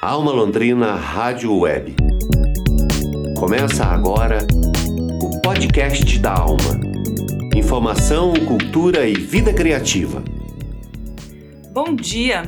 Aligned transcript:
Alma 0.00 0.30
Londrina 0.30 0.94
Rádio 0.94 1.58
Web. 1.58 1.96
Começa 3.36 3.84
agora 3.84 4.46
o 5.20 5.40
podcast 5.40 6.16
da 6.20 6.34
Alma. 6.34 6.78
Informação, 7.52 8.32
cultura 8.46 9.08
e 9.08 9.14
vida 9.14 9.52
criativa. 9.52 10.22
Bom 11.72 11.96
dia! 11.96 12.44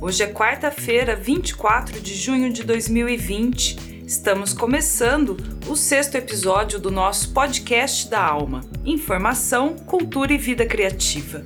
Hoje 0.00 0.22
é 0.22 0.32
quarta-feira, 0.32 1.14
24 1.14 2.00
de 2.00 2.14
junho 2.14 2.50
de 2.50 2.64
2020. 2.64 4.02
Estamos 4.06 4.54
começando 4.54 5.36
o 5.68 5.76
sexto 5.76 6.14
episódio 6.14 6.80
do 6.80 6.90
nosso 6.90 7.34
podcast 7.34 8.08
da 8.08 8.24
Alma: 8.24 8.62
Informação, 8.82 9.76
Cultura 9.76 10.32
e 10.32 10.38
Vida 10.38 10.64
Criativa. 10.64 11.44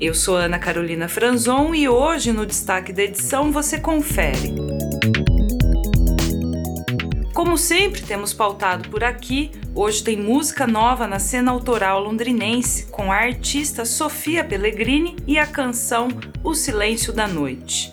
Eu 0.00 0.14
sou 0.14 0.36
Ana 0.36 0.60
Carolina 0.60 1.08
Franzon 1.08 1.74
e 1.74 1.88
hoje 1.88 2.30
no 2.30 2.46
destaque 2.46 2.92
da 2.92 3.02
edição 3.02 3.50
você 3.50 3.80
confere. 3.80 4.54
Como 7.34 7.58
sempre 7.58 8.02
temos 8.02 8.32
pautado 8.32 8.88
por 8.90 9.02
aqui, 9.02 9.50
hoje 9.74 10.04
tem 10.04 10.16
música 10.16 10.68
nova 10.68 11.08
na 11.08 11.18
cena 11.18 11.50
autoral 11.50 12.00
londrinense 12.00 12.86
com 12.86 13.10
a 13.10 13.16
artista 13.16 13.84
Sofia 13.84 14.44
Pellegrini 14.44 15.16
e 15.26 15.36
a 15.36 15.46
canção 15.46 16.06
O 16.44 16.54
Silêncio 16.54 17.12
da 17.12 17.26
Noite. 17.26 17.92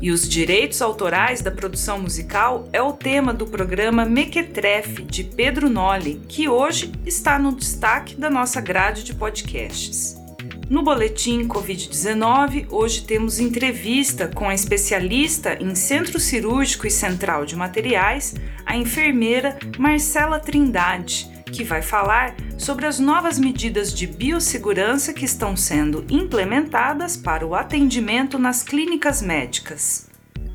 E 0.00 0.12
os 0.12 0.28
direitos 0.28 0.80
autorais 0.80 1.42
da 1.42 1.50
produção 1.50 1.98
musical 1.98 2.68
é 2.72 2.80
o 2.80 2.92
tema 2.92 3.34
do 3.34 3.46
programa 3.46 4.04
Mequetrefe 4.04 5.02
de 5.02 5.24
Pedro 5.24 5.68
Nolli, 5.68 6.22
que 6.28 6.48
hoje 6.48 6.92
está 7.04 7.40
no 7.40 7.50
destaque 7.50 8.14
da 8.14 8.30
nossa 8.30 8.60
grade 8.60 9.02
de 9.02 9.14
podcasts. 9.14 10.22
No 10.68 10.82
boletim 10.82 11.46
Covid-19, 11.46 12.68
hoje 12.70 13.02
temos 13.02 13.38
entrevista 13.38 14.28
com 14.28 14.48
a 14.48 14.54
especialista 14.54 15.58
em 15.62 15.74
centro 15.74 16.18
cirúrgico 16.18 16.86
e 16.86 16.90
central 16.90 17.44
de 17.44 17.54
materiais, 17.54 18.34
a 18.64 18.74
enfermeira 18.74 19.58
Marcela 19.78 20.40
Trindade, 20.40 21.30
que 21.52 21.62
vai 21.62 21.82
falar 21.82 22.34
sobre 22.56 22.86
as 22.86 22.98
novas 22.98 23.38
medidas 23.38 23.92
de 23.92 24.06
biossegurança 24.06 25.12
que 25.12 25.26
estão 25.26 25.54
sendo 25.54 26.02
implementadas 26.08 27.14
para 27.14 27.46
o 27.46 27.54
atendimento 27.54 28.38
nas 28.38 28.62
clínicas 28.62 29.20
médicas. 29.20 30.13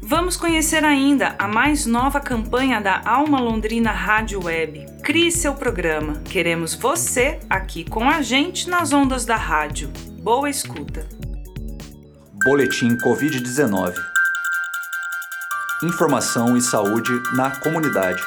Vamos 0.10 0.36
conhecer 0.36 0.84
ainda 0.84 1.36
a 1.38 1.48
mais 1.48 1.86
nova 1.86 2.20
campanha 2.20 2.82
da 2.82 3.00
Alma 3.06 3.40
Londrina 3.40 3.92
Rádio 3.92 4.44
Web. 4.44 4.88
Crie 5.04 5.32
seu 5.32 5.54
programa. 5.54 6.20
Queremos 6.26 6.74
você 6.74 7.40
aqui 7.48 7.88
com 7.88 8.10
a 8.10 8.20
gente 8.20 8.68
nas 8.68 8.92
ondas 8.92 9.24
da 9.24 9.36
rádio. 9.36 9.88
Boa 10.20 10.50
escuta. 10.50 11.08
Boletim 12.44 12.98
Covid-19. 12.98 13.94
Informação 15.84 16.58
e 16.58 16.62
saúde 16.62 17.12
na 17.36 17.52
comunidade. 17.60 18.20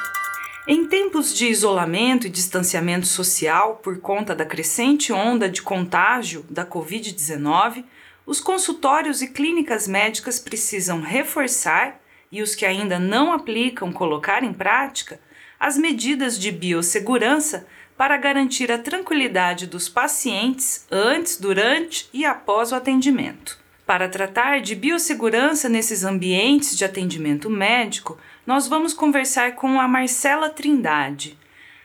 Em 0.68 0.86
tempos 0.86 1.34
de 1.34 1.48
isolamento 1.48 2.28
e 2.28 2.30
distanciamento 2.30 3.08
social 3.08 3.80
por 3.82 3.98
conta 3.98 4.36
da 4.36 4.46
crescente 4.46 5.12
onda 5.12 5.48
de 5.48 5.60
contágio 5.60 6.44
da 6.48 6.64
Covid-19, 6.64 7.84
os 8.24 8.40
consultórios 8.40 9.20
e 9.22 9.28
clínicas 9.28 9.88
médicas 9.88 10.38
precisam 10.38 11.00
reforçar 11.00 12.00
e 12.30 12.40
os 12.40 12.54
que 12.54 12.64
ainda 12.64 12.98
não 12.98 13.32
aplicam 13.32 13.92
colocar 13.92 14.42
em 14.42 14.52
prática 14.52 15.20
as 15.58 15.76
medidas 15.76 16.38
de 16.38 16.50
biossegurança 16.50 17.66
para 17.96 18.16
garantir 18.16 18.72
a 18.72 18.78
tranquilidade 18.78 19.66
dos 19.66 19.88
pacientes 19.88 20.86
antes, 20.90 21.36
durante 21.36 22.08
e 22.12 22.24
após 22.24 22.72
o 22.72 22.74
atendimento. 22.74 23.60
Para 23.86 24.08
tratar 24.08 24.60
de 24.60 24.74
biossegurança 24.74 25.68
nesses 25.68 26.02
ambientes 26.02 26.76
de 26.76 26.84
atendimento 26.84 27.50
médico, 27.50 28.18
nós 28.46 28.66
vamos 28.66 28.94
conversar 28.94 29.54
com 29.54 29.80
a 29.80 29.86
Marcela 29.86 30.48
Trindade, 30.48 31.38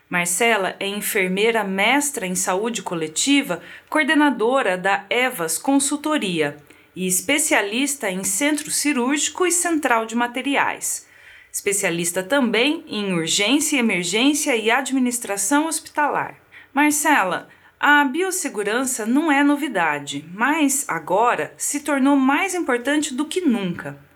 Marcela 0.09 0.75
é 0.79 0.87
enfermeira 0.87 1.65
mestra 1.65 2.25
em 2.25 2.33
saúde 2.33 2.81
coletiva, 2.81 3.61
coordenadora 3.89 4.77
da 4.77 5.05
EVAS 5.09 5.57
Consultoria 5.57 6.55
e 6.95 7.05
especialista 7.05 8.09
em 8.09 8.23
centro 8.23 8.71
cirúrgico 8.71 9.45
e 9.45 9.51
central 9.51 10.05
de 10.05 10.15
materiais. 10.15 11.05
Especialista 11.51 12.23
também 12.23 12.85
em 12.87 13.13
urgência, 13.13 13.77
emergência 13.77 14.55
e 14.55 14.71
administração 14.71 15.67
hospitalar. 15.67 16.35
Marcela, 16.73 17.49
a 17.77 18.03
biossegurança 18.05 19.05
não 19.05 19.29
é 19.29 19.43
novidade, 19.43 20.25
mas 20.33 20.85
agora 20.87 21.53
se 21.57 21.81
tornou 21.81 22.15
mais 22.15 22.55
importante 22.55 23.13
do 23.13 23.25
que 23.25 23.41
nunca. 23.41 24.06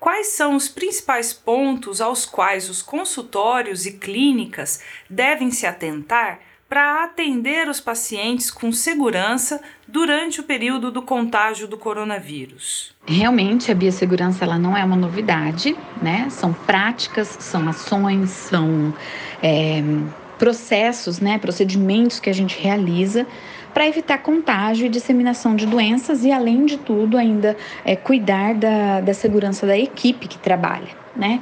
Quais 0.00 0.28
são 0.28 0.56
os 0.56 0.66
principais 0.66 1.30
pontos 1.30 2.00
aos 2.00 2.24
quais 2.24 2.70
os 2.70 2.80
consultórios 2.80 3.84
e 3.84 3.92
clínicas 3.92 4.80
devem 5.10 5.50
se 5.50 5.66
atentar 5.66 6.40
para 6.66 7.04
atender 7.04 7.68
os 7.68 7.80
pacientes 7.80 8.50
com 8.50 8.72
segurança 8.72 9.60
durante 9.86 10.40
o 10.40 10.44
período 10.44 10.90
do 10.90 11.02
contágio 11.02 11.68
do 11.68 11.76
coronavírus? 11.76 12.94
Realmente 13.04 13.70
a 13.70 13.74
biossegurança 13.74 14.42
ela 14.42 14.58
não 14.58 14.74
é 14.74 14.82
uma 14.82 14.96
novidade, 14.96 15.76
né? 16.00 16.30
São 16.30 16.54
práticas, 16.54 17.36
são 17.38 17.68
ações, 17.68 18.30
são 18.30 18.94
é, 19.42 19.82
processos, 20.38 21.20
né? 21.20 21.38
Procedimentos 21.38 22.18
que 22.18 22.30
a 22.30 22.32
gente 22.32 22.58
realiza 22.58 23.26
para 23.72 23.86
evitar 23.86 24.18
contágio 24.18 24.86
e 24.86 24.88
disseminação 24.88 25.54
de 25.54 25.66
doenças 25.66 26.24
e, 26.24 26.32
além 26.32 26.64
de 26.64 26.76
tudo, 26.76 27.16
ainda 27.16 27.56
é, 27.84 27.96
cuidar 27.96 28.54
da, 28.54 29.00
da 29.00 29.14
segurança 29.14 29.66
da 29.66 29.78
equipe 29.78 30.28
que 30.28 30.38
trabalha. 30.38 31.00
Né? 31.14 31.40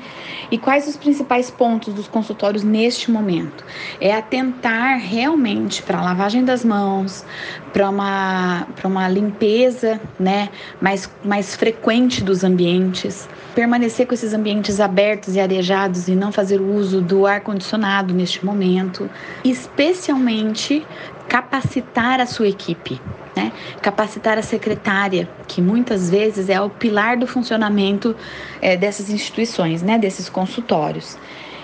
E 0.51 0.57
quais 0.57 0.89
os 0.89 0.97
principais 0.97 1.51
pontos 1.51 1.93
dos 1.93 2.09
consultórios 2.09 2.65
neste 2.65 3.11
momento? 3.11 3.63
É 4.01 4.15
atentar 4.15 4.99
realmente 4.99 5.83
para 5.83 5.99
a 5.99 6.03
lavagem 6.03 6.43
das 6.43 6.65
mãos, 6.65 7.25
para 7.73 7.91
uma, 7.91 8.67
uma 8.83 9.09
limpeza 9.09 10.01
né, 10.19 10.49
mais, 10.81 11.09
mais 11.23 11.55
frequente 11.55 12.25
dos 12.25 12.45
ambientes, 12.45 13.29
permanecer 13.55 14.07
com 14.07 14.15
esses 14.15 14.33
ambientes 14.33 14.81
abertos 14.81 15.37
e 15.37 15.41
arejados 15.41 16.09
e 16.09 16.15
não 16.15 16.33
fazer 16.33 16.61
uso 16.61 17.03
do 17.03 17.27
ar-condicionado 17.27 18.15
neste 18.15 18.45
momento, 18.45 19.09
especialmente 19.45 20.85
capacitar 21.29 22.21
a 22.21 22.27
sua 22.27 22.49
equipe, 22.49 23.01
né? 23.37 23.53
capacitar 23.83 24.39
a 24.39 24.43
secretária, 24.43 25.29
que 25.47 25.61
muitas 25.61 26.09
vezes 26.11 26.49
é 26.49 26.61
o 26.61 26.71
pilar 26.71 27.17
do 27.17 27.27
funcionamento 27.27 28.17
é, 28.63 28.77
dessas 28.77 29.11
instituições, 29.11 29.83
né? 29.83 29.99
desses 29.99 30.29
consultórios. 30.29 31.19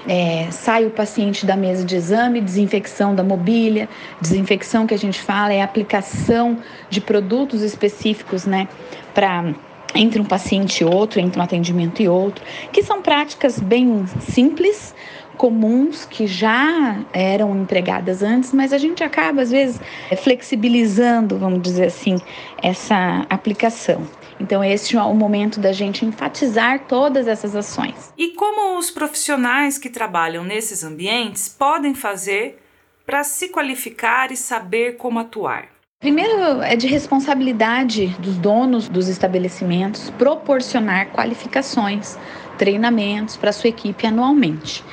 É, 0.06 0.48
sai 0.50 0.84
o 0.84 0.90
paciente 0.90 1.46
da 1.46 1.56
mesa 1.56 1.82
de 1.82 1.96
exame, 1.96 2.40
desinfecção 2.40 3.14
da 3.14 3.22
mobília, 3.22 3.88
desinfecção 4.20 4.86
que 4.86 4.92
a 4.92 4.98
gente 4.98 5.18
fala 5.18 5.54
é 5.54 5.62
aplicação 5.62 6.58
de 6.90 7.00
produtos 7.00 7.62
específicos, 7.62 8.44
né, 8.44 8.68
para 9.14 9.54
entre 9.94 10.20
um 10.20 10.24
paciente 10.24 10.80
e 10.80 10.84
outro, 10.84 11.20
entre 11.20 11.38
um 11.38 11.42
atendimento 11.42 12.02
e 12.02 12.08
outro, 12.08 12.44
que 12.72 12.82
são 12.82 13.00
práticas 13.00 13.60
bem 13.60 14.04
simples, 14.20 14.94
comuns 15.36 16.04
que 16.04 16.26
já 16.26 17.04
eram 17.12 17.56
empregadas 17.56 18.22
antes, 18.22 18.52
mas 18.52 18.72
a 18.72 18.78
gente 18.78 19.02
acaba 19.02 19.42
às 19.42 19.50
vezes 19.50 19.80
flexibilizando, 20.22 21.38
vamos 21.38 21.62
dizer 21.62 21.86
assim, 21.86 22.16
essa 22.62 23.26
aplicação. 23.28 24.06
Então, 24.40 24.64
esse 24.64 24.96
é 24.96 25.02
o 25.02 25.14
momento 25.14 25.60
da 25.60 25.72
gente 25.72 26.04
enfatizar 26.04 26.86
todas 26.88 27.28
essas 27.28 27.54
ações. 27.54 28.12
E 28.18 28.30
como 28.30 28.78
os 28.78 28.90
profissionais 28.90 29.78
que 29.78 29.88
trabalham 29.88 30.42
nesses 30.42 30.82
ambientes 30.82 31.48
podem 31.48 31.94
fazer 31.94 32.58
para 33.06 33.22
se 33.22 33.48
qualificar 33.48 34.32
e 34.32 34.36
saber 34.36 34.96
como 34.96 35.18
atuar? 35.18 35.68
Primeiro, 36.00 36.60
é 36.60 36.76
de 36.76 36.86
responsabilidade 36.86 38.08
dos 38.18 38.36
donos 38.36 38.88
dos 38.88 39.08
estabelecimentos 39.08 40.10
proporcionar 40.10 41.10
qualificações, 41.10 42.18
treinamentos 42.58 43.36
para 43.36 43.52
sua 43.52 43.70
equipe 43.70 44.06
anualmente. 44.06 44.84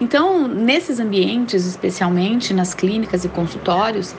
Então, 0.00 0.46
nesses 0.46 1.00
ambientes, 1.00 1.64
especialmente 1.64 2.52
nas 2.52 2.74
clínicas 2.74 3.24
e 3.24 3.28
consultórios, 3.28 4.14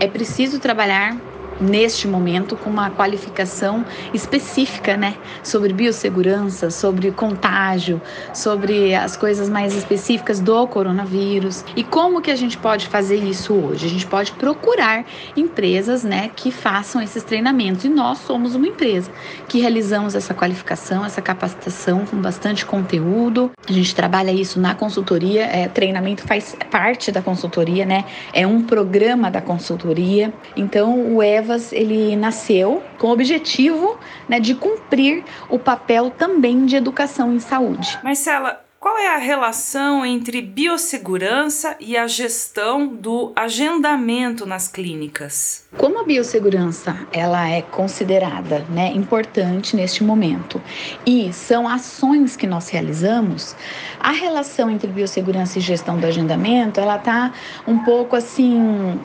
é 0.00 0.06
preciso 0.06 0.58
trabalhar 0.58 1.16
neste 1.60 2.06
momento 2.06 2.56
com 2.56 2.70
uma 2.70 2.90
qualificação 2.90 3.84
específica, 4.12 4.96
né, 4.96 5.16
sobre 5.42 5.72
biossegurança, 5.72 6.70
sobre 6.70 7.10
contágio, 7.10 8.00
sobre 8.32 8.94
as 8.94 9.16
coisas 9.16 9.48
mais 9.48 9.74
específicas 9.74 10.40
do 10.40 10.66
coronavírus. 10.66 11.64
E 11.76 11.84
como 11.84 12.20
que 12.20 12.30
a 12.30 12.36
gente 12.36 12.56
pode 12.56 12.86
fazer 12.86 13.16
isso 13.16 13.54
hoje? 13.54 13.86
A 13.86 13.88
gente 13.88 14.06
pode 14.06 14.32
procurar 14.32 15.04
empresas, 15.36 16.04
né, 16.04 16.30
que 16.34 16.50
façam 16.50 17.00
esses 17.02 17.22
treinamentos. 17.22 17.84
E 17.84 17.88
nós 17.88 18.18
somos 18.18 18.54
uma 18.54 18.66
empresa 18.66 19.10
que 19.48 19.60
realizamos 19.60 20.14
essa 20.14 20.34
qualificação, 20.34 21.04
essa 21.04 21.22
capacitação 21.22 22.04
com 22.04 22.16
bastante 22.16 22.64
conteúdo. 22.64 23.50
A 23.68 23.72
gente 23.72 23.94
trabalha 23.94 24.30
isso 24.30 24.60
na 24.60 24.74
consultoria, 24.74 25.44
é, 25.44 25.68
treinamento 25.68 26.22
faz 26.22 26.56
parte 26.70 27.10
da 27.12 27.22
consultoria, 27.22 27.84
né? 27.84 28.04
É 28.32 28.46
um 28.46 28.62
programa 28.62 29.30
da 29.30 29.40
consultoria. 29.40 30.32
Então, 30.56 31.14
o 31.14 31.22
EVA 31.22 31.47
Evas 31.48 31.72
ele 31.72 32.14
nasceu 32.14 32.82
com 32.98 33.06
o 33.06 33.10
objetivo 33.10 33.98
né, 34.28 34.38
de 34.38 34.54
cumprir 34.54 35.24
o 35.48 35.58
papel 35.58 36.10
também 36.10 36.66
de 36.66 36.76
educação 36.76 37.32
em 37.32 37.40
saúde. 37.40 37.98
Marcela, 38.04 38.62
qual 38.78 38.98
é 38.98 39.14
a 39.14 39.16
relação 39.16 40.04
entre 40.04 40.42
biossegurança 40.42 41.74
e 41.80 41.96
a 41.96 42.06
gestão 42.06 42.86
do 42.86 43.32
agendamento 43.34 44.44
nas 44.44 44.68
clínicas? 44.68 45.66
Como 45.78 45.98
a 45.98 46.04
biossegurança 46.04 46.94
ela 47.10 47.48
é 47.48 47.62
considerada 47.62 48.66
né, 48.68 48.92
importante 48.92 49.74
neste 49.74 50.04
momento 50.04 50.60
e 51.06 51.32
são 51.32 51.66
ações 51.66 52.36
que 52.36 52.46
nós 52.46 52.68
realizamos, 52.68 53.56
a 53.98 54.12
relação 54.12 54.70
entre 54.70 54.88
biossegurança 54.88 55.58
e 55.58 55.62
gestão 55.62 55.98
do 55.98 56.06
agendamento 56.06 56.78
ela 56.78 56.96
está 56.96 57.32
um 57.66 57.78
pouco 57.78 58.14
assim 58.14 59.00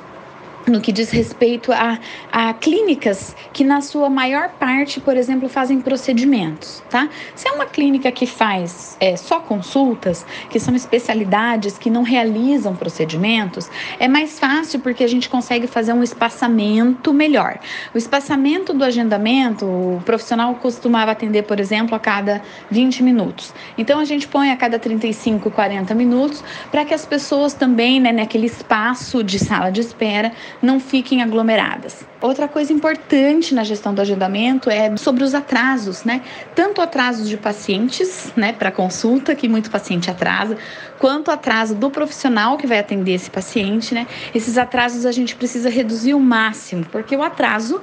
no 0.68 0.80
que 0.80 0.92
diz 0.92 1.10
respeito 1.10 1.72
a, 1.72 2.00
a 2.32 2.54
clínicas 2.54 3.36
que, 3.52 3.64
na 3.64 3.82
sua 3.82 4.10
maior 4.10 4.50
parte, 4.50 5.00
por 5.00 5.18
exemplo, 5.18 5.50
fazem 5.50 5.82
procedimentos, 5.82 6.84
tá? 6.90 7.10
Se 7.36 7.48
é 7.48 7.52
uma 7.52 7.66
clínica 7.66 8.12
que 8.12 8.26
faz 8.26 8.98
é, 9.00 9.16
só 9.16 9.40
consultas, 9.40 10.26
que 10.50 10.60
são 10.60 10.76
especialidades 10.76 11.78
que 11.78 11.90
não 11.90 12.04
realizam 12.04 12.76
procedimentos, 12.76 13.70
é 14.00 14.08
mais 14.08 14.40
fácil 14.40 14.80
porque 14.80 15.04
a 15.04 15.08
gente 15.08 15.30
consegue 15.30 15.68
fazer 15.68 15.94
um 15.94 16.04
espaçamento 16.04 17.14
melhor. 17.14 17.60
O 17.94 17.98
espaçamento 17.98 18.74
do 18.74 18.84
agendamento, 18.84 19.66
o 19.66 20.02
profissional 20.06 20.56
costumava 20.56 21.12
atender, 21.12 21.44
por 21.44 21.60
exemplo, 21.60 21.96
a 21.96 22.00
cada 22.00 22.42
20 22.70 23.04
minutos. 23.04 23.54
Então, 23.78 24.00
a 24.00 24.06
gente 24.06 24.28
põe 24.28 24.52
a 24.52 24.58
cada 24.58 24.80
35, 24.80 25.52
40 25.52 25.94
minutos 25.94 26.44
para 26.72 26.86
que 26.86 26.94
as 26.94 27.06
pessoas 27.06 27.54
também, 27.54 28.00
né, 28.00 28.12
naquele 28.12 28.48
espaço 28.48 29.24
de 29.24 29.40
sala 29.40 29.72
de 29.72 29.82
espera, 29.82 30.32
não 30.64 30.80
fiquem 30.80 31.22
aglomeradas. 31.22 32.06
Outra 32.22 32.48
coisa 32.48 32.72
importante 32.72 33.54
na 33.54 33.66
gestão 33.66 33.94
do 33.94 34.00
agendamento 34.00 34.70
é 34.70 34.96
sobre 34.96 35.22
os 35.22 35.36
atrasos, 35.36 36.06
né? 36.06 36.22
Tanto 36.56 36.82
atrasos 36.82 37.28
de 37.28 37.36
pacientes, 37.36 38.32
né, 38.34 38.54
para 38.54 38.72
consulta, 38.72 39.36
que 39.36 39.50
muito 39.50 39.70
paciente 39.70 40.10
atrasa, 40.10 40.58
quanto 41.00 41.30
atraso 41.30 41.76
do 41.76 41.92
profissional 41.92 42.56
que 42.56 42.66
vai 42.66 42.80
atender 42.80 43.12
esse 43.12 43.30
paciente, 43.30 43.94
né? 43.94 44.08
Esses 44.34 44.58
atrasos 44.58 45.06
a 45.06 45.12
gente 45.12 45.36
precisa 45.36 45.70
reduzir 45.70 46.14
o 46.14 46.20
máximo, 46.20 46.86
porque 46.90 47.14
o 47.14 47.22
atraso 47.22 47.82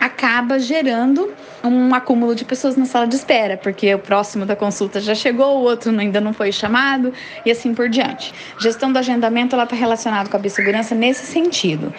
acaba 0.00 0.58
gerando 0.58 1.32
um 1.62 1.94
acúmulo 1.94 2.34
de 2.34 2.44
pessoas 2.44 2.76
na 2.76 2.84
sala 2.84 3.06
de 3.06 3.16
espera, 3.16 3.56
porque 3.56 3.94
o 3.94 3.98
próximo 3.98 4.44
da 4.44 4.54
consulta 4.54 5.00
já 5.00 5.14
chegou, 5.14 5.58
o 5.58 5.62
outro 5.62 5.96
ainda 5.98 6.20
não 6.20 6.32
foi 6.32 6.52
chamado 6.52 7.12
e 7.44 7.50
assim 7.50 7.74
por 7.74 7.88
diante. 7.88 8.32
Gestão 8.60 8.92
do 8.92 8.98
agendamento 8.98 9.54
ela 9.54 9.64
está 9.64 9.76
relacionada 9.76 10.28
com 10.28 10.36
a 10.36 10.40
biossegurança 10.40 10.94
nesse 10.94 11.26
sentido. 11.26 11.92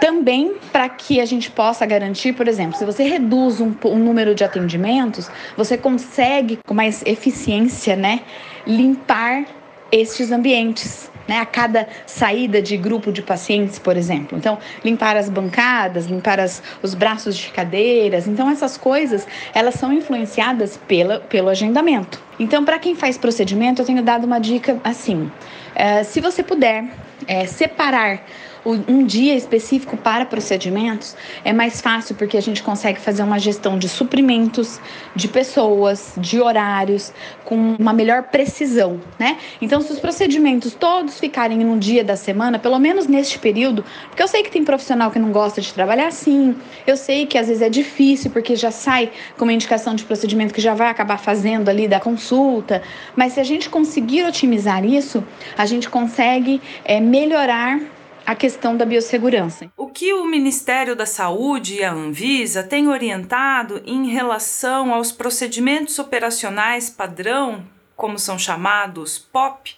Também 0.00 0.54
para 0.72 0.88
que 0.88 1.20
a 1.20 1.24
gente 1.24 1.50
possa 1.50 1.86
garantir, 1.86 2.32
por 2.34 2.48
exemplo, 2.48 2.76
se 2.76 2.84
você 2.84 3.04
reduz 3.04 3.60
um, 3.60 3.74
um 3.84 3.98
número 3.98 4.34
de 4.34 4.44
atendimentos, 4.44 5.30
você 5.56 5.78
consegue 5.78 6.58
com 6.66 6.74
mais 6.74 7.02
eficiência, 7.06 7.96
né, 7.96 8.20
limpar 8.66 9.44
estes 9.92 10.32
ambientes 10.32 11.10
né, 11.26 11.38
a 11.38 11.46
cada 11.46 11.88
saída 12.06 12.60
de 12.60 12.76
grupo 12.76 13.12
de 13.12 13.22
pacientes, 13.22 13.78
por 13.78 13.96
exemplo. 13.96 14.36
Então, 14.36 14.58
limpar 14.84 15.16
as 15.16 15.28
bancadas, 15.28 16.06
limpar 16.06 16.40
as, 16.40 16.62
os 16.82 16.94
braços 16.94 17.36
de 17.36 17.48
cadeiras. 17.50 18.26
Então, 18.26 18.50
essas 18.50 18.76
coisas, 18.76 19.26
elas 19.54 19.74
são 19.74 19.92
influenciadas 19.92 20.76
pela, 20.88 21.20
pelo 21.20 21.48
agendamento. 21.48 22.22
Então, 22.38 22.64
para 22.64 22.78
quem 22.78 22.94
faz 22.94 23.16
procedimento, 23.16 23.82
eu 23.82 23.86
tenho 23.86 24.02
dado 24.02 24.24
uma 24.24 24.38
dica 24.38 24.78
assim: 24.82 25.30
é, 25.74 26.02
se 26.02 26.20
você 26.20 26.42
puder 26.42 26.84
é, 27.26 27.46
separar 27.46 28.20
um 28.64 29.04
dia 29.04 29.34
específico 29.34 29.96
para 29.96 30.24
procedimentos 30.24 31.16
é 31.44 31.52
mais 31.52 31.80
fácil 31.80 32.14
porque 32.14 32.36
a 32.36 32.40
gente 32.40 32.62
consegue 32.62 32.98
fazer 32.98 33.22
uma 33.22 33.38
gestão 33.38 33.78
de 33.78 33.88
suprimentos, 33.88 34.80
de 35.14 35.28
pessoas, 35.28 36.14
de 36.16 36.40
horários, 36.40 37.12
com 37.44 37.76
uma 37.78 37.92
melhor 37.92 38.24
precisão, 38.24 39.00
né? 39.18 39.36
Então, 39.60 39.80
se 39.80 39.92
os 39.92 39.98
procedimentos 39.98 40.74
todos 40.74 41.18
ficarem 41.18 41.58
num 41.58 41.78
dia 41.78 42.02
da 42.02 42.16
semana, 42.16 42.58
pelo 42.58 42.78
menos 42.78 43.06
neste 43.06 43.38
período, 43.38 43.84
porque 44.08 44.22
eu 44.22 44.28
sei 44.28 44.42
que 44.42 44.50
tem 44.50 44.64
profissional 44.64 45.10
que 45.10 45.18
não 45.18 45.30
gosta 45.30 45.60
de 45.60 45.72
trabalhar 45.72 46.08
assim, 46.08 46.56
eu 46.86 46.96
sei 46.96 47.26
que 47.26 47.36
às 47.36 47.48
vezes 47.48 47.62
é 47.62 47.68
difícil 47.68 48.30
porque 48.30 48.56
já 48.56 48.70
sai 48.70 49.10
com 49.36 49.44
uma 49.44 49.52
indicação 49.52 49.94
de 49.94 50.04
procedimento 50.04 50.54
que 50.54 50.60
já 50.60 50.74
vai 50.74 50.88
acabar 50.88 51.18
fazendo 51.18 51.68
ali 51.68 51.86
da 51.86 52.00
consulta, 52.00 52.82
mas 53.14 53.34
se 53.34 53.40
a 53.40 53.44
gente 53.44 53.68
conseguir 53.68 54.24
otimizar 54.24 54.84
isso, 54.84 55.22
a 55.56 55.66
gente 55.66 55.88
consegue 55.90 56.60
é, 56.84 57.00
melhorar 57.00 57.93
a 58.26 58.34
questão 58.34 58.76
da 58.76 58.86
biossegurança. 58.86 59.70
O 59.76 59.88
que 59.88 60.12
o 60.12 60.24
Ministério 60.24 60.96
da 60.96 61.06
Saúde 61.06 61.76
e 61.76 61.84
a 61.84 61.92
Anvisa 61.92 62.62
têm 62.62 62.88
orientado 62.88 63.82
em 63.84 64.08
relação 64.08 64.94
aos 64.94 65.12
procedimentos 65.12 65.98
operacionais 65.98 66.88
padrão, 66.88 67.64
como 67.94 68.18
são 68.18 68.38
chamados 68.38 69.18
POP, 69.18 69.76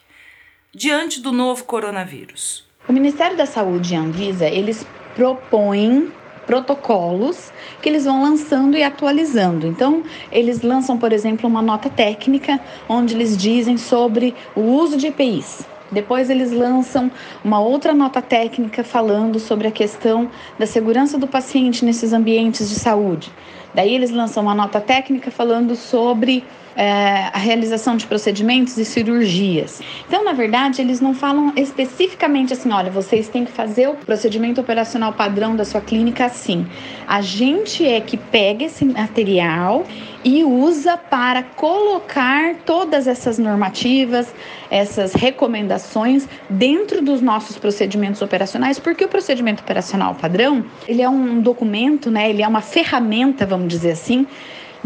diante 0.73 1.21
do 1.21 1.33
novo 1.33 1.65
coronavírus? 1.65 2.65
O 2.89 2.93
Ministério 2.93 3.37
da 3.37 3.47
Saúde 3.47 3.95
e 3.95 3.97
a 3.97 4.01
Anvisa, 4.01 4.47
eles 4.47 4.87
propõem 5.17 6.13
protocolos 6.47 7.51
que 7.83 7.89
eles 7.89 8.05
vão 8.05 8.23
lançando 8.23 8.77
e 8.77 8.83
atualizando. 8.85 9.67
Então, 9.67 10.05
eles 10.31 10.63
lançam, 10.63 10.97
por 10.97 11.13
exemplo, 11.13 11.49
uma 11.49 11.61
nota 11.61 11.91
técnica 11.91 12.61
onde 12.89 13.15
eles 13.15 13.37
dizem 13.37 13.77
sobre 13.77 14.33
o 14.55 14.61
uso 14.61 14.97
de 14.97 15.09
EPIs, 15.09 15.67
depois 15.91 16.31
eles 16.31 16.53
lançam 16.53 17.11
uma 17.45 17.61
outra 17.61 17.95
nota 17.95 18.21
técnica 18.21 18.83
falando 18.83 19.39
sobre 19.39 19.69
a 19.69 19.71
questão 19.71 20.29
da 20.59 20.67
segurança 20.67 21.17
do 21.19 21.27
paciente 21.27 21.85
nesses 21.85 22.13
ambientes 22.13 22.69
de 22.69 22.75
saúde. 22.75 23.31
Daí 23.75 23.95
eles 23.95 24.11
lançam 24.11 24.43
uma 24.43 24.55
nota 24.55 24.81
técnica 24.81 25.31
falando 25.31 25.77
sobre 25.77 26.45
é, 26.77 27.31
a 27.33 27.39
realização 27.39 27.97
de 27.97 28.07
procedimentos 28.07 28.77
e 28.77 28.85
cirurgias. 28.85 29.81
Então, 30.07 30.23
na 30.23 30.33
verdade, 30.33 30.83
eles 30.83 31.01
não 31.01 31.15
falam 31.15 31.53
especificamente 31.57 32.53
assim: 32.53 32.71
olha, 32.71 32.91
vocês 32.91 33.29
têm 33.29 33.45
que 33.45 33.53
fazer 33.53 33.89
o 33.89 33.95
procedimento 33.95 34.61
operacional 34.61 35.13
padrão 35.15 35.57
da 35.57 35.65
sua 35.65 35.81
clínica 35.81 36.27
assim. 36.27 36.67
A 37.09 37.23
gente 37.23 37.87
é 37.87 38.01
que 38.01 38.17
pega 38.17 38.65
esse 38.65 38.85
material 38.85 39.87
e 40.23 40.43
usa 40.43 40.97
para 40.97 41.43
colocar 41.43 42.57
todas 42.67 43.07
essas 43.07 43.39
normativas, 43.39 44.35
essas 44.69 45.15
recomendações 45.15 46.29
dentro 46.51 47.01
dos 47.01 47.23
nossos 47.23 47.57
procedimentos 47.57 48.21
operacionais, 48.21 48.79
porque 48.79 49.05
o 49.05 49.09
procedimento 49.09 49.63
operacional 49.63 50.17
padrão, 50.17 50.65
ele 50.89 51.01
é 51.01 51.09
um 51.09 51.41
documento, 51.41 52.11
né, 52.11 52.29
ele 52.29 52.43
é 52.43 52.49
uma 52.49 52.61
ferramenta, 52.61 53.47
vamos 53.47 53.69
dizer 53.69 53.93
assim, 53.93 54.27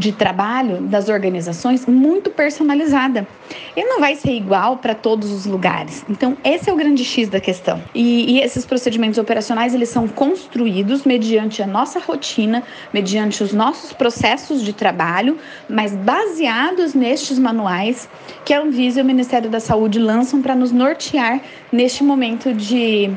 de 0.01 0.13
trabalho 0.13 0.81
das 0.81 1.11
organizações 1.11 1.85
muito 1.87 2.31
personalizada. 2.31 3.27
Ele 3.77 3.87
não 3.87 4.01
vai 4.01 4.17
ser 4.17 4.33
igual 4.33 4.79
para 4.79 4.95
todos 4.95 5.31
os 5.31 5.45
lugares. 5.45 6.05
Então, 6.09 6.37
esse 6.43 6.71
é 6.71 6.73
o 6.73 6.77
grande 6.77 7.05
X 7.05 7.29
da 7.29 7.39
questão. 7.39 7.83
E, 7.95 8.33
e, 8.33 8.41
esses 8.41 8.65
procedimentos 8.65 9.19
operacionais, 9.19 9.75
eles 9.75 9.91
são 9.91 10.09
construídos 10.09 11.05
mediante 11.05 11.63
a 11.63 11.67
nossa 11.67 12.01
rotina, 12.01 12.63
mediante 12.95 13.43
os 13.43 13.53
nossos 13.53 13.93
processos 13.93 14.63
de 14.63 14.73
trabalho, 14.73 15.37
mas 15.69 15.95
baseados 15.95 16.95
nestes 16.95 17.39
manuais 17.39 18.09
que 18.45 18.55
a 18.55 18.63
Anvisa 18.63 19.01
e 19.01 19.03
o 19.03 19.07
Ministério 19.07 19.51
da 19.51 19.61
Saúde 19.61 19.99
lançam 19.99 20.41
para 20.41 20.55
nos 20.55 20.73
nortear 20.73 21.43
neste 21.71 22.03
momento 22.03 22.55
de, 22.55 23.11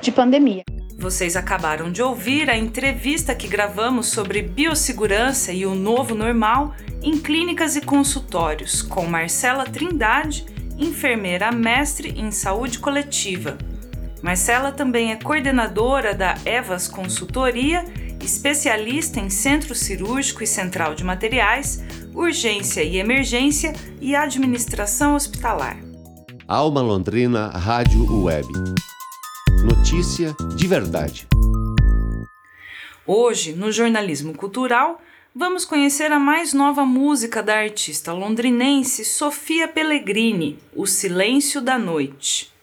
de 0.00 0.10
pandemia. 0.10 0.75
Vocês 0.98 1.36
acabaram 1.36 1.92
de 1.92 2.02
ouvir 2.02 2.48
a 2.48 2.56
entrevista 2.56 3.34
que 3.34 3.46
gravamos 3.46 4.06
sobre 4.08 4.40
biossegurança 4.40 5.52
e 5.52 5.66
o 5.66 5.74
novo 5.74 6.14
normal 6.14 6.74
em 7.02 7.18
clínicas 7.18 7.76
e 7.76 7.82
consultórios 7.82 8.80
com 8.80 9.06
Marcela 9.06 9.64
Trindade, 9.64 10.46
enfermeira 10.78 11.52
mestre 11.52 12.14
em 12.16 12.30
saúde 12.30 12.78
coletiva. 12.78 13.58
Marcela 14.22 14.72
também 14.72 15.12
é 15.12 15.16
coordenadora 15.16 16.14
da 16.14 16.34
Evas 16.44 16.88
Consultoria, 16.88 17.84
especialista 18.20 19.20
em 19.20 19.28
centro 19.28 19.74
cirúrgico 19.74 20.42
e 20.42 20.46
central 20.46 20.94
de 20.94 21.04
materiais, 21.04 21.84
urgência 22.14 22.82
e 22.82 22.96
emergência 22.96 23.74
e 24.00 24.16
administração 24.16 25.14
hospitalar. 25.14 25.76
Alma 26.48 26.80
Londrina 26.80 27.48
Rádio 27.48 28.22
Web. 28.24 28.48
Notícia 29.66 30.32
de 30.54 30.68
verdade. 30.68 31.26
Hoje, 33.04 33.52
no 33.52 33.72
jornalismo 33.72 34.32
cultural, 34.32 35.02
vamos 35.34 35.64
conhecer 35.64 36.12
a 36.12 36.20
mais 36.20 36.52
nova 36.52 36.86
música 36.86 37.42
da 37.42 37.58
artista 37.58 38.12
londrinense 38.12 39.04
Sofia 39.04 39.66
Pellegrini, 39.66 40.56
O 40.72 40.86
Silêncio 40.86 41.60
da 41.60 41.76
Noite. 41.76 42.54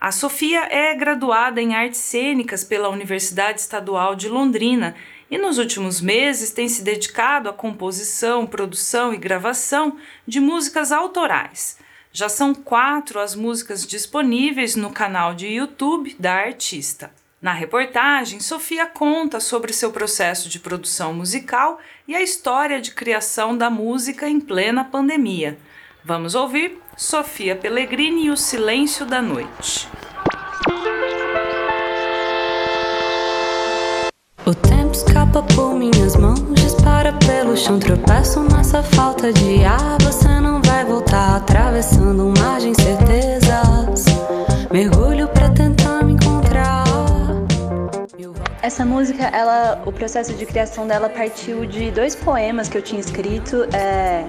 A 0.00 0.10
Sofia 0.10 0.66
é 0.68 0.92
graduada 0.96 1.62
em 1.62 1.76
artes 1.76 2.00
cênicas 2.00 2.64
pela 2.64 2.88
Universidade 2.88 3.60
Estadual 3.60 4.16
de 4.16 4.28
Londrina 4.28 4.96
e 5.30 5.38
nos 5.38 5.58
últimos 5.58 6.00
meses 6.00 6.50
tem 6.50 6.68
se 6.68 6.82
dedicado 6.82 7.48
à 7.48 7.52
composição, 7.52 8.48
produção 8.48 9.14
e 9.14 9.16
gravação 9.16 9.96
de 10.26 10.40
músicas 10.40 10.90
autorais 10.90 11.78
já 12.12 12.28
são 12.28 12.54
quatro 12.54 13.20
as 13.20 13.34
músicas 13.34 13.86
disponíveis 13.86 14.76
no 14.76 14.90
canal 14.90 15.34
de 15.34 15.46
YouTube 15.46 16.16
da 16.18 16.34
artista. 16.34 17.12
Na 17.40 17.52
reportagem, 17.52 18.38
Sofia 18.38 18.86
conta 18.86 19.40
sobre 19.40 19.72
seu 19.72 19.90
processo 19.90 20.48
de 20.48 20.60
produção 20.60 21.14
musical 21.14 21.80
e 22.06 22.14
a 22.14 22.20
história 22.20 22.80
de 22.80 22.90
criação 22.90 23.56
da 23.56 23.70
música 23.70 24.28
em 24.28 24.38
plena 24.38 24.84
pandemia. 24.84 25.58
Vamos 26.04 26.34
ouvir 26.34 26.78
Sofia 26.96 27.56
Pellegrini 27.56 28.26
e 28.26 28.30
o 28.30 28.36
Silêncio 28.36 29.06
da 29.06 29.22
Noite. 29.22 29.88
O 34.50 34.54
tempo 34.54 34.90
escapa 34.90 35.44
por 35.54 35.76
minhas 35.76 36.16
mãos, 36.16 36.42
dispara 36.54 37.12
pelo 37.12 37.56
chão, 37.56 37.78
tropeço 37.78 38.40
nessa 38.40 38.82
falta 38.82 39.32
de 39.32 39.64
ar. 39.64 39.96
Você 40.02 40.26
não 40.40 40.60
vai 40.60 40.84
voltar 40.84 41.36
atravessando 41.36 42.26
um 42.26 42.34
mar 42.36 42.58
de 42.58 42.70
incertezas. 42.70 44.06
Mergulho 44.72 45.28
pra 45.28 45.50
tentar 45.50 46.04
me 46.04 46.14
encontrar. 46.14 46.82
Essa 48.60 48.84
música, 48.84 49.22
ela, 49.26 49.84
o 49.86 49.92
processo 49.92 50.34
de 50.34 50.44
criação 50.44 50.84
dela 50.84 51.08
partiu 51.08 51.64
de 51.64 51.92
dois 51.92 52.16
poemas 52.16 52.68
que 52.68 52.76
eu 52.76 52.82
tinha 52.82 53.00
escrito. 53.00 53.68
É, 53.72 54.24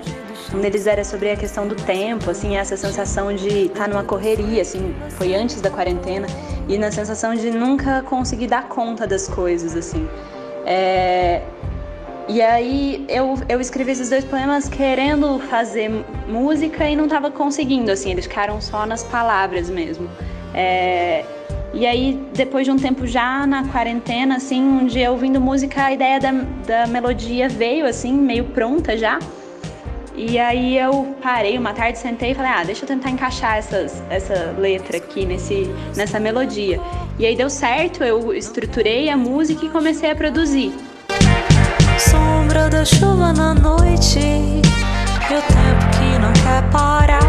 um 0.54 0.60
deles 0.60 0.88
era 0.88 1.04
sobre 1.04 1.32
a 1.32 1.36
questão 1.36 1.68
do 1.68 1.76
tempo, 1.76 2.30
assim, 2.30 2.58
essa 2.58 2.76
sensação 2.76 3.34
de 3.34 3.66
estar 3.66 3.88
numa 3.88 4.04
correria, 4.04 4.62
assim, 4.62 4.94
foi 5.12 5.36
antes 5.36 5.62
da 5.62 5.70
quarentena, 5.70 6.28
e 6.68 6.78
na 6.78 6.92
sensação 6.92 7.36
de 7.36 7.52
nunca 7.52 8.02
conseguir 8.04 8.48
dar 8.48 8.68
conta 8.68 9.06
das 9.06 9.28
coisas, 9.28 9.76
assim. 9.76 10.08
É, 10.66 11.42
e 12.28 12.42
aí 12.42 13.06
eu, 13.10 13.38
eu 13.50 13.60
escrevi 13.60 13.92
esses 13.92 14.10
dois 14.10 14.24
poemas 14.24 14.70
querendo 14.70 15.40
fazer 15.40 15.90
música 16.28 16.88
e 16.88 16.96
não 16.96 17.06
estava 17.06 17.32
conseguindo, 17.32 17.92
assim, 17.92 18.12
eles 18.12 18.26
ficaram 18.26 18.60
só 18.62 18.86
nas 18.86 19.04
palavras 19.04 19.70
mesmo. 19.70 20.10
É, 20.54 21.26
e 21.74 21.86
aí, 21.86 22.22
depois 22.34 22.66
de 22.66 22.72
um 22.72 22.78
tempo 22.78 23.08
já 23.08 23.48
na 23.48 23.66
quarentena, 23.70 24.36
assim, 24.36 24.62
um 24.62 24.86
dia 24.86 25.10
ouvindo 25.10 25.40
música, 25.40 25.86
a 25.86 25.94
ideia 25.94 26.20
da, 26.20 26.32
da 26.68 26.88
melodia 26.88 27.48
veio, 27.48 27.86
assim, 27.86 28.12
meio 28.12 28.46
pronta 28.46 28.98
já. 28.98 29.20
E 30.16 30.38
aí 30.38 30.78
eu 30.78 31.16
parei 31.22 31.58
uma 31.58 31.74
tarde, 31.74 31.98
sentei 31.98 32.32
e 32.32 32.36
falei, 32.36 32.52
ah, 32.52 32.64
deixa 32.64 32.84
eu 32.84 32.88
tentar 32.88 33.10
encaixar 33.10 33.58
essas, 33.58 34.04
essa 34.10 34.54
letra 34.58 34.98
aqui 34.98 35.26
nesse, 35.26 35.70
nessa 35.96 36.20
melodia. 36.20 36.80
E 37.18 37.26
aí 37.26 37.36
deu 37.36 37.50
certo, 37.50 38.04
eu 38.04 38.34
estruturei 38.34 39.10
a 39.10 39.16
música 39.16 39.66
e 39.66 39.70
comecei 39.70 40.12
a 40.12 40.16
produzir. 40.16 40.74
Sombra 41.98 42.70
da 42.70 42.84
chuva 42.84 43.32
na 43.32 43.54
noite, 43.54 44.20
e 44.20 45.34
o 45.34 45.42
tempo 45.42 45.98
que 45.98 46.20
não 46.20 46.34
quer 46.34 46.70
parar. 46.72 47.22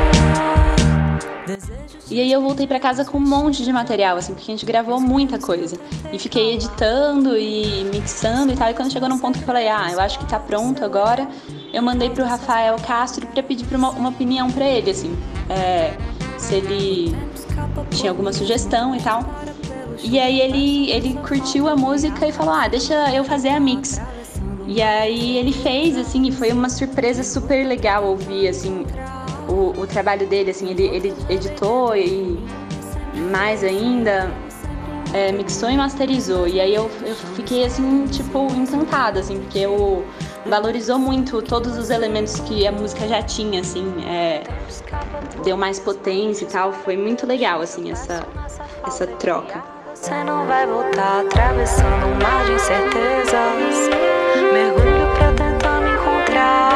E 2.10 2.20
aí 2.20 2.30
eu 2.30 2.42
voltei 2.42 2.66
para 2.66 2.78
casa 2.78 3.06
com 3.06 3.16
um 3.16 3.26
monte 3.26 3.64
de 3.64 3.72
material, 3.72 4.18
assim, 4.18 4.34
porque 4.34 4.50
a 4.50 4.54
gente 4.54 4.66
gravou 4.66 5.00
muita 5.00 5.38
coisa. 5.38 5.78
E 6.12 6.18
fiquei 6.18 6.52
editando 6.54 7.38
e 7.38 7.84
mixando 7.84 8.52
e 8.52 8.56
tal. 8.56 8.70
E 8.70 8.74
quando 8.74 8.92
chegou 8.92 9.08
num 9.08 9.18
ponto 9.18 9.38
que 9.38 9.44
eu 9.44 9.46
falei, 9.46 9.66
ah, 9.68 9.88
eu 9.90 9.98
acho 9.98 10.18
que 10.18 10.26
tá 10.26 10.38
pronto 10.38 10.84
agora, 10.84 11.26
eu 11.72 11.82
mandei 11.82 12.10
pro 12.10 12.24
Rafael 12.24 12.76
Castro 12.76 13.26
para 13.26 13.42
pedir 13.42 13.64
uma, 13.74 13.90
uma, 13.90 14.10
opinião 14.10 14.50
para 14.50 14.64
ele, 14.64 14.90
assim, 14.90 15.16
é, 15.48 15.94
se 16.36 16.56
ele 16.56 17.16
tinha 17.90 18.10
alguma 18.10 18.32
sugestão 18.32 18.94
e 18.94 19.00
tal. 19.00 19.24
E 20.02 20.18
aí 20.18 20.40
ele, 20.40 20.90
ele 20.90 21.14
curtiu 21.26 21.68
a 21.68 21.76
música 21.76 22.26
e 22.26 22.32
falou, 22.32 22.52
ah, 22.52 22.68
deixa 22.68 22.94
eu 23.14 23.24
fazer 23.24 23.50
a 23.50 23.60
mix. 23.60 24.00
E 24.66 24.82
aí 24.82 25.38
ele 25.38 25.52
fez, 25.52 25.96
assim, 25.96 26.26
e 26.26 26.32
foi 26.32 26.50
uma 26.52 26.68
surpresa 26.68 27.22
super 27.22 27.66
legal 27.66 28.04
ouvir, 28.04 28.48
assim, 28.48 28.84
o, 29.48 29.80
o 29.80 29.86
trabalho 29.86 30.26
dele, 30.26 30.50
assim, 30.50 30.70
ele, 30.70 30.84
ele 30.84 31.14
editou 31.28 31.96
e 31.96 32.38
mais 33.30 33.62
ainda 33.62 34.30
é, 35.12 35.32
mixou 35.32 35.70
e 35.70 35.76
masterizou. 35.76 36.46
E 36.46 36.60
aí 36.60 36.74
eu, 36.74 36.90
eu 37.04 37.14
fiquei, 37.36 37.64
assim, 37.64 38.06
tipo, 38.06 38.46
encantada, 38.52 39.20
assim, 39.20 39.38
porque 39.40 39.58
eu 39.58 40.04
valorizou 40.46 40.98
muito 40.98 41.40
todos 41.42 41.76
os 41.78 41.90
elementos 41.90 42.40
que 42.40 42.66
a 42.66 42.72
música 42.72 43.06
já 43.06 43.22
tinha, 43.22 43.60
assim, 43.60 43.92
é, 44.06 44.42
deu 45.44 45.56
mais 45.56 45.78
potência 45.78 46.44
e 46.44 46.48
tal. 46.48 46.72
Foi 46.72 46.96
muito 46.96 47.26
legal, 47.26 47.60
assim, 47.60 47.90
essa, 47.90 48.26
essa 48.86 49.06
troca. 49.06 49.62
Você 49.94 50.24
não 50.24 50.46
vai 50.46 50.66
voltar 50.66 51.20
atravessando 51.20 52.06
um 52.06 52.14
mar 52.20 52.44
de 52.46 52.52
incertezas. 52.52 53.88
Mergulho 54.52 55.14
pra 55.14 55.32
tentar 55.32 55.80
me 55.80 55.90
encontrar. 55.92 56.72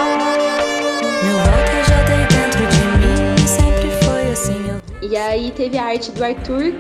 Meu 1.25 1.39
voto 1.39 1.89
já 1.89 2.03
dei 2.05 2.25
dentro 2.27 2.67
de 2.67 2.85
mim, 2.99 3.47
sempre 3.49 3.91
foi 4.05 4.31
assim. 4.31 4.81
E 5.03 5.17
aí 5.17 5.51
teve 5.51 5.77
a 5.77 5.87
arte 5.87 6.13
do 6.13 6.23
Arthur, 6.23 6.75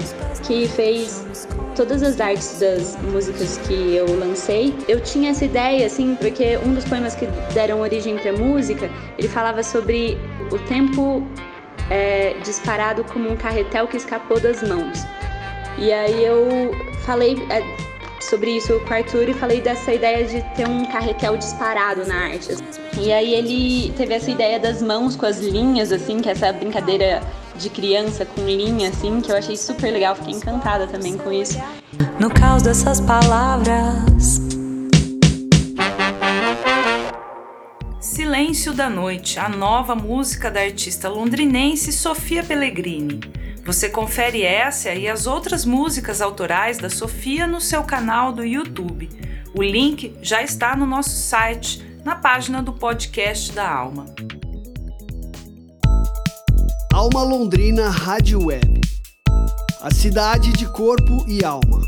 que 0.46 0.68
fez 0.68 1.46
todas 1.74 2.02
as 2.02 2.20
artes 2.20 2.58
das 2.60 2.96
músicas 3.02 3.58
que 3.66 3.94
eu 3.94 4.06
lancei, 4.18 4.74
eu 4.88 5.00
tinha 5.00 5.30
essa 5.30 5.44
ideia, 5.44 5.86
assim, 5.86 6.14
porque 6.14 6.56
um 6.58 6.72
dos 6.72 6.84
poemas 6.84 7.14
que 7.14 7.26
deram 7.52 7.80
origem 7.80 8.16
para 8.16 8.32
música, 8.32 8.90
ele 9.18 9.28
falava 9.28 9.62
sobre 9.62 10.16
o 10.50 10.58
tempo 10.66 11.26
é, 11.90 12.34
disparado 12.44 13.04
como 13.04 13.30
um 13.30 13.36
carretel 13.36 13.86
que 13.86 13.96
escapou 13.96 14.40
das 14.40 14.62
mãos. 14.62 15.04
E 15.78 15.92
aí 15.92 16.24
eu 16.24 16.70
falei 17.04 17.36
é, 17.50 17.62
sobre 18.22 18.52
isso 18.52 18.80
com 18.80 18.90
o 18.90 18.94
Arthur 18.94 19.28
e 19.28 19.34
falei 19.34 19.60
dessa 19.60 19.92
ideia 19.92 20.24
de 20.24 20.42
ter 20.54 20.66
um 20.66 20.86
carretel 20.86 21.36
disparado 21.36 22.06
na 22.06 22.28
arte. 22.28 22.56
E 22.98 23.12
aí 23.12 23.34
ele 23.34 23.92
teve 23.96 24.14
essa 24.14 24.30
ideia 24.30 24.58
das 24.58 24.80
mãos 24.80 25.16
com 25.16 25.26
as 25.26 25.40
linhas, 25.40 25.92
assim, 25.92 26.20
que 26.20 26.28
é 26.28 26.32
essa 26.32 26.52
brincadeira 26.52 27.22
de 27.56 27.70
criança 27.70 28.24
com 28.24 28.42
linha, 28.42 28.90
assim, 28.90 29.20
que 29.20 29.32
eu 29.32 29.36
achei 29.36 29.56
super 29.56 29.90
legal, 29.90 30.14
fiquei 30.14 30.34
encantada 30.34 30.86
também 30.86 31.16
com 31.16 31.32
isso. 31.32 31.58
No 32.20 32.30
caos 32.30 32.62
dessas 32.62 33.00
palavras. 33.00 34.40
Silêncio 38.00 38.72
da 38.72 38.88
Noite, 38.88 39.38
a 39.38 39.48
nova 39.48 39.94
música 39.94 40.50
da 40.50 40.60
artista 40.60 41.08
londrinense 41.08 41.92
Sofia 41.92 42.42
Pellegrini. 42.42 43.20
Você 43.64 43.88
confere 43.88 44.42
essa 44.42 44.94
e 44.94 45.08
as 45.08 45.26
outras 45.26 45.64
músicas 45.64 46.20
autorais 46.20 46.78
da 46.78 46.88
Sofia 46.88 47.46
no 47.46 47.60
seu 47.60 47.82
canal 47.82 48.32
do 48.32 48.44
YouTube. 48.44 49.08
O 49.54 49.62
link 49.62 50.14
já 50.22 50.42
está 50.42 50.76
no 50.76 50.86
nosso 50.86 51.10
site, 51.10 51.84
na 52.04 52.14
página 52.14 52.62
do 52.62 52.72
podcast 52.72 53.52
da 53.52 53.68
Alma. 53.68 54.06
Alma 56.96 57.22
Londrina 57.22 57.90
Rádio 57.90 58.46
Web. 58.46 58.80
A 59.82 59.90
cidade 59.90 60.50
de 60.52 60.66
corpo 60.72 61.26
e 61.28 61.44
alma. 61.44 61.82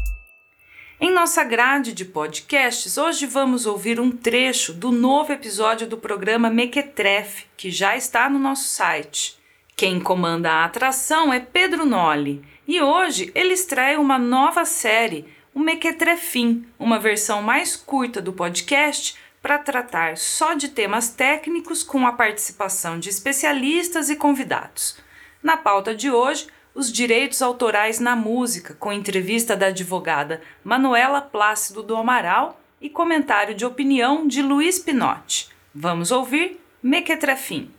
Em 1.01 1.11
nossa 1.11 1.43
grade 1.45 1.95
de 1.95 2.05
podcasts, 2.05 2.99
hoje 2.99 3.25
vamos 3.25 3.65
ouvir 3.65 3.99
um 3.99 4.11
trecho 4.11 4.75
do 4.75 4.93
novo 4.93 5.33
episódio 5.33 5.87
do 5.87 5.97
programa 5.97 6.51
Mequetrefe, 6.51 7.47
que 7.57 7.71
já 7.71 7.97
está 7.97 8.29
no 8.29 8.39
nosso 8.39 8.65
site. 8.65 9.39
Quem 9.75 9.99
comanda 9.99 10.51
a 10.51 10.67
atração 10.67 11.33
é 11.33 11.41
Pedro 11.41 11.87
Nolli 11.87 12.43
e 12.67 12.83
hoje 12.83 13.33
ele 13.35 13.55
estreia 13.55 13.99
uma 13.99 14.19
nova 14.19 14.67
série, 14.67 15.25
o 15.55 15.59
Mequetrefim, 15.59 16.67
uma 16.79 16.99
versão 16.99 17.41
mais 17.41 17.77
curta 17.77 18.21
do 18.21 18.35
podcast 18.35 19.17
para 19.49 19.59
tratar 19.59 20.19
só 20.19 20.53
de 20.53 20.69
temas 20.69 21.09
técnicos 21.09 21.83
com 21.83 22.07
a 22.07 22.13
participação 22.13 22.99
de 22.99 23.09
especialistas 23.09 24.11
e 24.11 24.17
convidados. 24.17 24.99
Na 25.43 25.57
pauta 25.57 25.95
de 25.95 26.11
hoje, 26.11 26.49
os 26.75 26.93
direitos 26.93 27.41
autorais 27.41 27.99
na 27.99 28.15
música, 28.15 28.77
com 28.79 28.93
entrevista 28.93 29.57
da 29.57 29.69
advogada 29.69 30.43
Manuela 30.63 31.23
Plácido 31.23 31.83
do 31.83 31.97
Amaral 31.97 32.61
e 32.79 32.91
comentário 32.91 33.55
de 33.55 33.65
opinião 33.65 34.29
de 34.29 34.43
Luiz 34.43 34.79
Pinotti. 34.79 35.49
Vamos 35.75 36.11
ouvir 36.11 36.61
Mequetrefim. 36.83 37.71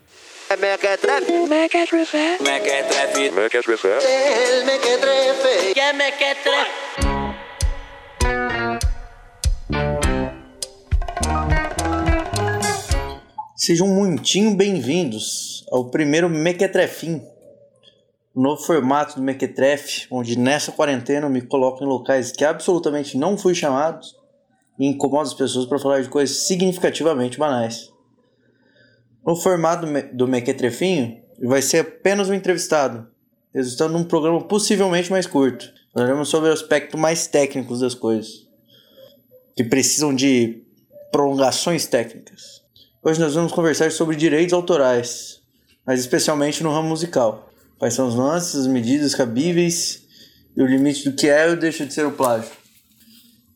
Mequetrefe, 0.50 1.32
mequetrefe, 1.32 2.40
mequetrefe, 2.42 3.32
mequetrefe, 3.32 4.66
mequetrefe, 4.66 5.74
que 5.76 5.94
mequetrefe. 5.94 7.19
Sejam 13.70 13.88
muitinho 13.88 14.56
bem-vindos 14.56 15.64
ao 15.72 15.92
primeiro 15.92 16.28
Mequetrefim, 16.28 17.22
o 18.34 18.42
novo 18.42 18.64
formato 18.64 19.18
do 19.18 19.22
Mequetrefe, 19.22 20.08
onde 20.10 20.36
nessa 20.36 20.72
quarentena 20.72 21.28
eu 21.28 21.30
me 21.30 21.40
coloco 21.40 21.84
em 21.84 21.88
locais 21.88 22.32
que 22.32 22.44
absolutamente 22.44 23.16
não 23.16 23.38
fui 23.38 23.54
chamado 23.54 24.04
e 24.80 24.88
incomodo 24.88 25.28
as 25.28 25.36
pessoas 25.36 25.68
para 25.68 25.78
falar 25.78 26.02
de 26.02 26.10
coisas 26.10 26.48
significativamente 26.48 27.38
banais. 27.38 27.94
No 29.24 29.36
formato 29.36 29.86
do 30.14 30.28
Mequetrefinho, 30.28 31.22
vai 31.44 31.62
ser 31.62 31.82
apenas 31.82 32.28
um 32.28 32.34
entrevistado, 32.34 33.08
resultando 33.54 33.94
num 33.94 34.04
programa 34.04 34.42
possivelmente 34.42 35.12
mais 35.12 35.28
curto. 35.28 35.72
Falaremos 35.94 36.28
sobre 36.28 36.50
o 36.50 36.54
aspecto 36.54 36.98
mais 36.98 37.28
técnicos 37.28 37.82
das 37.82 37.94
coisas, 37.94 38.48
que 39.56 39.64
precisam 39.64 40.16
de 40.16 40.64
prolongações 41.12 41.86
técnicas. 41.86 42.59
Hoje 43.02 43.18
nós 43.18 43.34
vamos 43.34 43.54
conversar 43.54 43.94
sobre 43.94 44.18
direitos 44.18 44.52
autorais, 44.52 45.40
mas 45.86 46.02
especialmente 46.02 46.62
no 46.62 46.74
ramo 46.74 46.90
musical. 46.90 47.50
Quais 47.78 47.94
são 47.94 48.10
os 48.10 48.16
lances, 48.16 48.56
as 48.56 48.68
medidas 48.68 49.16
cabíveis 49.16 50.04
e 50.54 50.62
o 50.62 50.66
limite 50.66 51.10
do 51.10 51.16
que 51.16 51.30
é 51.30 51.48
ou 51.48 51.56
deixa 51.56 51.86
de 51.86 51.94
ser 51.94 52.06
o 52.06 52.12
plágio. 52.12 52.52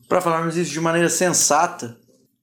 Para 0.08 0.22
falarmos 0.22 0.56
isso 0.56 0.72
de 0.72 0.80
maneira 0.80 1.10
sensata, 1.10 1.94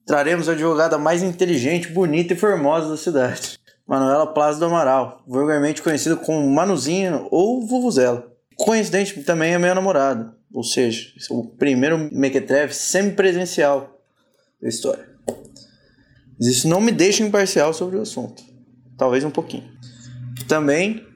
traremos 0.06 0.48
a 0.48 0.52
advogada 0.52 0.96
mais 0.96 1.24
inteligente, 1.24 1.88
bonita 1.88 2.34
e 2.34 2.36
formosa 2.36 2.90
da 2.90 2.96
cidade, 2.96 3.58
Manuela 3.84 4.32
Plaza 4.32 4.60
do 4.60 4.66
Amaral, 4.66 5.24
vulgarmente 5.26 5.82
conhecida 5.82 6.14
como 6.14 6.48
Manuzinha 6.48 7.26
ou 7.32 7.66
Vuvuzela. 7.66 8.30
Coincidente 8.54 9.20
também 9.24 9.52
é 9.54 9.58
minha 9.58 9.74
namorada, 9.74 10.36
ou 10.54 10.62
seja, 10.62 11.08
é 11.18 11.34
o 11.34 11.42
primeiro 11.42 11.98
mequetrefe 12.12 12.74
semipresencial 12.74 14.00
da 14.60 14.68
história. 14.68 15.11
Isso 16.48 16.66
não 16.68 16.80
me 16.80 16.90
deixa 16.90 17.22
imparcial 17.22 17.72
sobre 17.72 17.96
o 17.96 18.02
assunto, 18.02 18.42
talvez 18.96 19.22
um 19.22 19.30
pouquinho. 19.30 19.70
Também, 20.48 21.06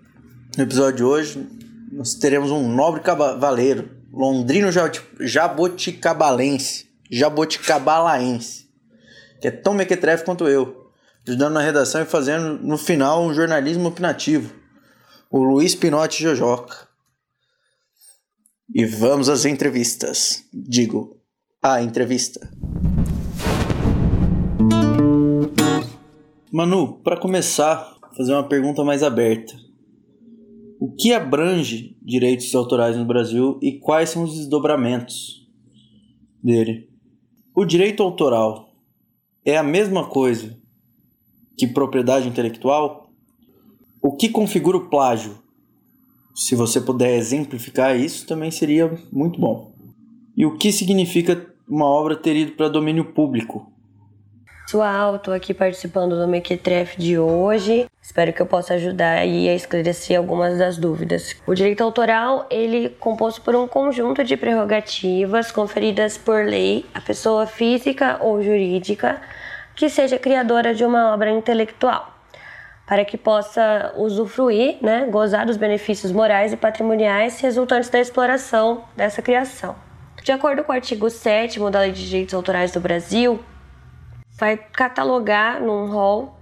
no 0.56 0.62
episódio 0.62 0.97
de 0.97 1.04
hoje, 1.04 1.45
nós 1.90 2.14
teremos 2.14 2.52
um 2.52 2.73
nobre 2.73 3.00
cavaleiro, 3.00 3.90
londrino 4.12 4.68
jaboticabalense, 5.18 6.87
jaboticabalaense, 7.11 8.68
que 9.40 9.49
é 9.49 9.50
tão 9.50 9.75
mequetrefe 9.75 10.25
quanto 10.25 10.47
eu, 10.47 10.92
ajudando 11.26 11.54
na 11.54 11.61
redação 11.61 12.02
e 12.02 12.06
fazendo 12.06 12.62
no 12.62 12.78
final 12.78 13.25
um 13.25 13.35
jornalismo 13.35 13.88
opinativo, 13.88 14.54
o 15.28 15.42
Luiz 15.42 15.75
Pinotti 15.75 16.23
Jojoca. 16.23 16.87
E 18.73 18.85
vamos 18.85 19.28
às 19.28 19.45
entrevistas. 19.45 20.45
Digo, 20.52 21.21
a 21.61 21.83
entrevista. 21.83 22.49
Manu, 26.56 26.94
para 27.04 27.18
começar, 27.18 27.98
fazer 28.16 28.32
uma 28.32 28.42
pergunta 28.42 28.82
mais 28.82 29.02
aberta. 29.02 29.54
O 30.80 30.90
que 30.90 31.12
abrange 31.12 31.94
direitos 32.00 32.54
autorais 32.54 32.96
no 32.96 33.04
Brasil 33.04 33.58
e 33.60 33.72
quais 33.72 34.08
são 34.08 34.22
os 34.22 34.34
desdobramentos 34.34 35.46
dele? 36.42 36.88
O 37.54 37.62
direito 37.66 38.02
autoral 38.02 38.70
é 39.44 39.58
a 39.58 39.62
mesma 39.62 40.08
coisa 40.08 40.58
que 41.58 41.66
propriedade 41.66 42.26
intelectual? 42.26 43.10
O 44.00 44.16
que 44.16 44.30
configura 44.30 44.78
o 44.78 44.88
plágio? 44.88 45.36
Se 46.34 46.54
você 46.54 46.80
puder 46.80 47.18
exemplificar 47.18 48.00
isso, 48.00 48.26
também 48.26 48.50
seria 48.50 48.98
muito 49.12 49.38
bom. 49.38 49.75
E 50.34 50.46
o 50.46 50.56
que 50.56 50.72
significa 50.72 51.54
uma 51.68 51.84
obra 51.84 52.16
ter 52.16 52.34
ido 52.34 52.52
para 52.52 52.70
domínio 52.70 53.12
público? 53.12 53.75
Pessoal, 54.66 55.14
estou 55.14 55.32
aqui 55.32 55.54
participando 55.54 56.18
do 56.18 56.26
Mequetref 56.26 56.99
de 56.99 57.16
hoje. 57.16 57.87
Espero 58.02 58.32
que 58.32 58.42
eu 58.42 58.46
possa 58.46 58.75
ajudar 58.75 59.18
aí 59.18 59.49
a 59.49 59.54
esclarecer 59.54 60.18
algumas 60.18 60.58
das 60.58 60.76
dúvidas. 60.76 61.37
O 61.46 61.54
direito 61.54 61.85
autoral, 61.85 62.49
ele 62.50 62.87
é 62.87 62.88
composto 62.88 63.40
por 63.42 63.54
um 63.54 63.68
conjunto 63.68 64.25
de 64.25 64.37
prerrogativas 64.37 65.52
conferidas 65.52 66.18
por 66.18 66.44
lei 66.44 66.85
à 66.92 67.00
pessoa 67.00 67.46
física 67.46 68.18
ou 68.20 68.42
jurídica 68.42 69.23
que 69.76 69.88
seja 69.88 70.18
criadora 70.18 70.75
de 70.75 70.85
uma 70.85 71.14
obra 71.14 71.30
intelectual, 71.30 72.12
para 72.88 73.04
que 73.04 73.16
possa 73.16 73.94
usufruir, 73.96 74.78
né, 74.82 75.06
gozar 75.08 75.46
dos 75.46 75.56
benefícios 75.56 76.11
morais 76.11 76.52
e 76.52 76.56
patrimoniais 76.56 77.38
resultantes 77.38 77.88
da 77.88 78.00
exploração 78.00 78.82
dessa 78.96 79.23
criação. 79.23 79.76
De 80.25 80.32
acordo 80.32 80.64
com 80.64 80.73
o 80.73 80.75
artigo 80.75 81.08
7 81.08 81.61
da 81.70 81.78
Lei 81.78 81.92
de 81.92 82.04
Direitos 82.04 82.35
Autorais 82.35 82.73
do 82.73 82.80
Brasil, 82.80 83.38
vai 84.38 84.57
catalogar 84.57 85.61
num 85.61 85.90
rol 85.90 86.37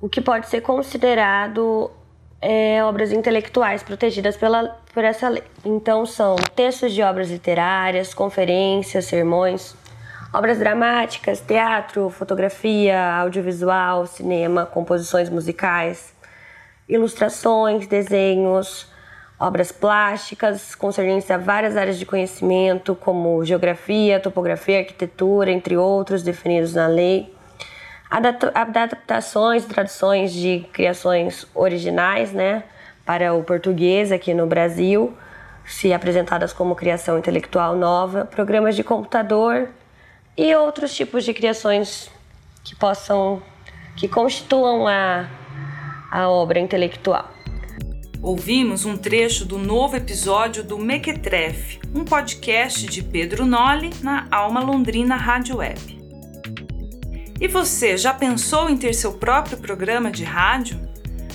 o 0.00 0.08
que 0.08 0.20
pode 0.20 0.48
ser 0.48 0.60
considerado 0.60 1.90
é, 2.40 2.82
obras 2.84 3.10
intelectuais 3.12 3.82
protegidas 3.82 4.36
pela, 4.36 4.78
por 4.94 5.02
essa 5.02 5.28
lei. 5.28 5.42
Então, 5.64 6.06
são 6.06 6.36
textos 6.54 6.92
de 6.92 7.02
obras 7.02 7.30
literárias, 7.30 8.14
conferências, 8.14 9.06
sermões, 9.06 9.74
obras 10.32 10.58
dramáticas, 10.58 11.40
teatro, 11.40 12.10
fotografia, 12.10 13.16
audiovisual, 13.16 14.06
cinema, 14.06 14.66
composições 14.66 15.28
musicais, 15.28 16.14
ilustrações, 16.88 17.88
desenhos, 17.88 18.86
obras 19.40 19.72
plásticas 19.72 20.74
concernentes 20.74 21.30
a 21.30 21.38
várias 21.38 21.76
áreas 21.76 21.98
de 21.98 22.06
conhecimento, 22.06 22.94
como 22.94 23.44
geografia, 23.44 24.20
topografia, 24.20 24.78
arquitetura, 24.78 25.50
entre 25.50 25.76
outros, 25.76 26.22
definidos 26.22 26.74
na 26.74 26.86
lei 26.86 27.36
adaptações, 28.10 29.64
traduções 29.64 30.32
de 30.32 30.66
criações 30.72 31.46
originais, 31.54 32.32
né, 32.32 32.64
para 33.04 33.34
o 33.34 33.42
português 33.42 34.12
aqui 34.12 34.34
no 34.34 34.46
Brasil, 34.46 35.16
se 35.64 35.92
apresentadas 35.92 36.52
como 36.52 36.74
criação 36.74 37.18
intelectual 37.18 37.76
nova, 37.76 38.24
programas 38.24 38.74
de 38.76 38.82
computador 38.82 39.68
e 40.36 40.54
outros 40.54 40.94
tipos 40.94 41.24
de 41.24 41.34
criações 41.34 42.10
que 42.64 42.74
possam 42.74 43.42
que 43.96 44.06
constituam 44.06 44.86
a, 44.86 45.28
a 46.10 46.28
obra 46.28 46.60
intelectual. 46.60 47.28
Ouvimos 48.22 48.84
um 48.84 48.96
trecho 48.96 49.44
do 49.44 49.58
novo 49.58 49.96
episódio 49.96 50.62
do 50.62 50.78
Mequetrefe, 50.78 51.80
um 51.94 52.04
podcast 52.04 52.86
de 52.86 53.02
Pedro 53.02 53.44
Nolli 53.44 53.90
na 54.02 54.26
Alma 54.30 54.60
Londrina 54.60 55.16
Rádio 55.16 55.56
Web. 55.56 55.97
E 57.40 57.46
você 57.46 57.96
já 57.96 58.12
pensou 58.12 58.68
em 58.68 58.76
ter 58.76 58.92
seu 58.92 59.12
próprio 59.12 59.58
programa 59.58 60.10
de 60.10 60.24
rádio? 60.24 60.80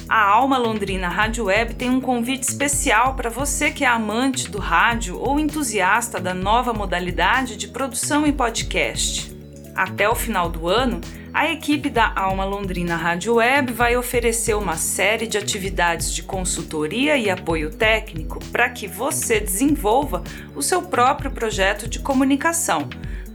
A 0.09 0.21
Alma 0.21 0.57
Londrina 0.57 1.07
Rádio 1.07 1.45
Web 1.45 1.75
tem 1.75 1.89
um 1.89 2.01
convite 2.01 2.43
especial 2.43 3.15
para 3.15 3.29
você 3.29 3.71
que 3.71 3.85
é 3.85 3.87
amante 3.87 4.51
do 4.51 4.59
rádio 4.59 5.17
ou 5.17 5.39
entusiasta 5.39 6.19
da 6.19 6.33
nova 6.33 6.73
modalidade 6.73 7.55
de 7.55 7.69
produção 7.69 8.27
em 8.27 8.33
podcast. 8.33 9.33
Até 9.73 10.09
o 10.09 10.13
final 10.13 10.49
do 10.49 10.67
ano, 10.67 10.99
a 11.33 11.49
equipe 11.49 11.89
da 11.89 12.11
Alma 12.13 12.43
Londrina 12.43 12.97
Rádio 12.97 13.35
Web 13.35 13.71
vai 13.71 13.95
oferecer 13.95 14.55
uma 14.55 14.75
série 14.75 15.25
de 15.25 15.37
atividades 15.37 16.13
de 16.13 16.21
consultoria 16.21 17.15
e 17.15 17.29
apoio 17.29 17.71
técnico 17.71 18.43
para 18.51 18.69
que 18.69 18.89
você 18.89 19.39
desenvolva 19.39 20.21
o 20.53 20.61
seu 20.61 20.81
próprio 20.81 21.31
projeto 21.31 21.87
de 21.87 21.99
comunicação 21.99 22.89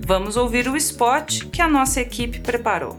Vamos 0.08 0.38
ouvir 0.38 0.66
o 0.66 0.74
spot 0.74 1.44
que 1.52 1.60
a 1.60 1.68
nossa 1.68 2.00
equipe 2.00 2.40
preparou. 2.40 2.96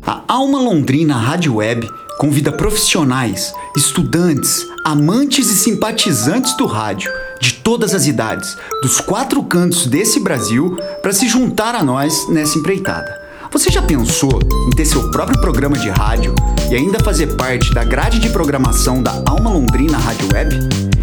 A 0.00 0.22
Alma 0.26 0.58
Londrina 0.58 1.14
Rádio 1.14 1.56
Web 1.56 1.86
convida 2.18 2.50
profissionais, 2.50 3.52
estudantes, 3.76 4.66
amantes 4.82 5.50
e 5.50 5.54
simpatizantes 5.54 6.56
do 6.56 6.64
rádio 6.64 7.12
de 7.38 7.52
todas 7.52 7.94
as 7.94 8.06
idades, 8.06 8.56
dos 8.80 8.98
quatro 8.98 9.42
cantos 9.42 9.86
desse 9.86 10.20
Brasil, 10.20 10.74
para 11.02 11.12
se 11.12 11.28
juntar 11.28 11.74
a 11.74 11.84
nós 11.84 12.30
nessa 12.30 12.58
empreitada. 12.58 13.20
Você 13.50 13.70
já 13.70 13.82
pensou 13.82 14.40
em 14.66 14.70
ter 14.70 14.86
seu 14.86 15.10
próprio 15.10 15.38
programa 15.38 15.76
de 15.76 15.90
rádio 15.90 16.34
e 16.70 16.74
ainda 16.74 16.98
fazer 17.04 17.36
parte 17.36 17.74
da 17.74 17.84
grade 17.84 18.20
de 18.20 18.30
programação 18.30 19.02
da 19.02 19.22
Alma 19.28 19.50
Londrina 19.50 19.98
Rádio 19.98 20.28
Web? 20.32 20.56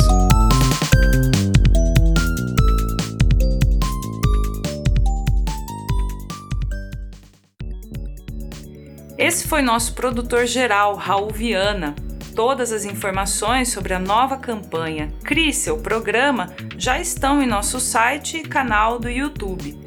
Esse 9.16 9.48
foi 9.48 9.62
nosso 9.62 9.94
produtor 9.94 10.44
geral, 10.44 10.94
Raul 10.94 11.30
Viana. 11.30 11.94
Todas 12.36 12.70
as 12.70 12.84
informações 12.84 13.70
sobre 13.70 13.94
a 13.94 13.98
nova 13.98 14.36
campanha 14.36 15.10
Crie 15.24 15.54
seu 15.54 15.78
programa 15.78 16.54
já 16.76 17.00
estão 17.00 17.42
em 17.42 17.46
nosso 17.46 17.80
site 17.80 18.38
e 18.38 18.42
canal 18.42 18.98
do 18.98 19.08
YouTube. 19.08 19.81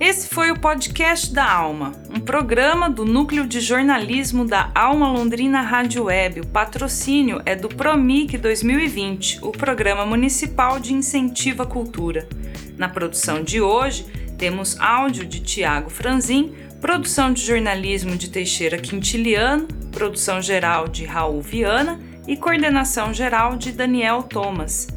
Esse 0.00 0.28
foi 0.28 0.50
o 0.50 0.58
podcast 0.58 1.32
da 1.32 1.48
Alma, 1.48 1.92
um 2.12 2.18
programa 2.18 2.90
do 2.90 3.04
Núcleo 3.04 3.46
de 3.46 3.60
Jornalismo 3.60 4.44
da 4.44 4.72
Alma 4.74 5.12
Londrina 5.12 5.60
Rádio 5.60 6.02
Web. 6.04 6.40
O 6.40 6.46
patrocínio 6.48 7.40
é 7.46 7.54
do 7.54 7.68
Promic 7.68 8.36
2020, 8.36 9.38
o 9.42 9.52
Programa 9.52 10.04
Municipal 10.04 10.80
de 10.80 10.92
Incentivo 10.92 11.62
à 11.62 11.66
Cultura. 11.66 12.28
Na 12.76 12.88
produção 12.88 13.44
de 13.44 13.60
hoje, 13.60 14.06
temos 14.36 14.76
áudio 14.80 15.24
de 15.24 15.38
Tiago 15.38 15.88
Franzin, 15.88 16.52
produção 16.80 17.32
de 17.32 17.46
jornalismo 17.46 18.16
de 18.16 18.28
Teixeira 18.28 18.76
Quintiliano, 18.76 19.68
produção 19.92 20.42
geral 20.42 20.88
de 20.88 21.04
Raul 21.04 21.40
Viana 21.40 22.00
e 22.26 22.36
coordenação 22.36 23.14
geral 23.14 23.56
de 23.56 23.70
Daniel 23.70 24.22
Thomas. 24.24 24.88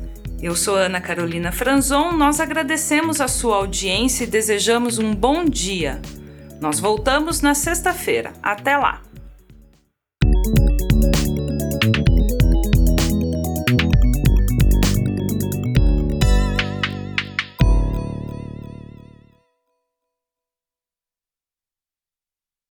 Eu 0.42 0.56
sou 0.56 0.76
Ana 0.76 1.00
Carolina 1.00 1.52
Franzon, 1.52 2.14
nós 2.14 2.40
agradecemos 2.40 3.22
a 3.22 3.28
sua 3.28 3.58
audiência 3.58 4.24
e 4.24 4.28
desejamos 4.28 4.98
um 4.98 5.14
bom 5.14 5.46
dia. 5.46 6.02
Nós 6.60 6.80
voltamos 6.80 7.42
na 7.42 7.54
sexta-feira. 7.54 8.34
Até 8.42 8.76
lá! 8.78 9.05